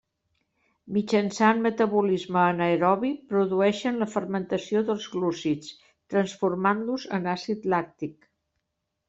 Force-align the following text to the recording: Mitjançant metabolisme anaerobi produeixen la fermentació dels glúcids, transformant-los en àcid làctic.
Mitjançant 0.93 1.59
metabolisme 1.65 2.41
anaerobi 2.43 3.11
produeixen 3.33 4.01
la 4.05 4.09
fermentació 4.15 4.83
dels 4.89 5.07
glúcids, 5.17 5.71
transformant-los 6.15 7.07
en 7.21 7.31
àcid 7.37 7.71
làctic. 7.77 8.19